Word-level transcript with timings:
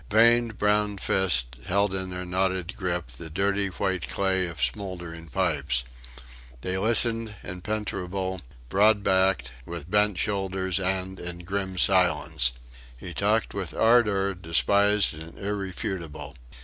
Veined, 0.09 0.57
brown 0.57 0.97
fists 0.97 1.45
held 1.67 1.93
in 1.93 2.09
their 2.09 2.25
knotted 2.25 2.75
grip 2.75 3.09
the 3.09 3.29
dirty 3.29 3.67
white 3.67 4.09
clay 4.09 4.47
of 4.47 4.59
smouldering 4.59 5.27
pipes. 5.27 5.83
They 6.61 6.75
listened, 6.79 7.35
impenetrable, 7.43 8.41
broad 8.67 9.03
backed, 9.03 9.51
with 9.63 9.91
bent 9.91 10.17
shoulders, 10.17 10.79
and 10.79 11.19
in 11.19 11.43
grim 11.43 11.77
silence. 11.77 12.51
He 12.97 13.13
talked 13.13 13.53
with 13.53 13.75
ardour, 13.75 14.33
despised 14.33 15.13
and 15.13 15.37
irrefutable. 15.37 16.35